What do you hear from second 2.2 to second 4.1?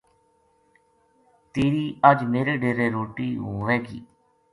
میرے ڈیرے روٹی ہوے گی‘‘